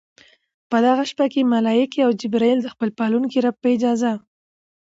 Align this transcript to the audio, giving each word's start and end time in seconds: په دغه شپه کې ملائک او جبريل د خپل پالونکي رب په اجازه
په 0.69 0.77
دغه 0.85 1.03
شپه 1.11 1.25
کې 1.33 1.49
ملائک 1.53 1.91
او 2.05 2.11
جبريل 2.21 2.59
د 2.61 2.67
خپل 2.73 2.89
پالونکي 2.99 3.37
رب 3.45 3.55
په 3.61 3.67
اجازه 3.75 4.11